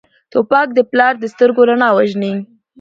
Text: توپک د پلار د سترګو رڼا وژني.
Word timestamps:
توپک 0.31 0.67
د 0.75 0.79
پلار 0.91 1.13
د 1.19 1.23
سترګو 1.33 1.61
رڼا 1.69 1.89
وژني. 1.93 2.33